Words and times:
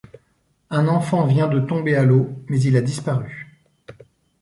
Un 0.71 0.87
enfant 0.87 1.27
vient 1.27 1.47
de 1.47 1.59
tomber 1.59 1.93
à 1.95 2.01
l’eau, 2.03 2.43
mais 2.49 2.59
il 2.63 2.75
a 2.75 2.81
disparu. 2.81 3.61